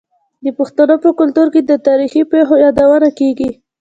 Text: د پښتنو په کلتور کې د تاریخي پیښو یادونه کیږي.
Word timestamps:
د 0.43 0.45
پښتنو 0.57 0.95
په 1.03 1.09
کلتور 1.19 1.47
کې 1.53 1.61
د 1.63 1.71
تاریخي 1.87 2.21
پیښو 2.31 2.55
یادونه 2.65 3.09
کیږي. 3.19 3.49